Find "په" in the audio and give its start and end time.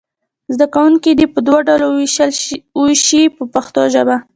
1.33-1.39, 3.37-3.43